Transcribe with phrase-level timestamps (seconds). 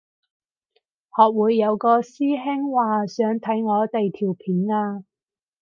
[1.15, 5.03] 學會有個師兄話想睇我哋條片啊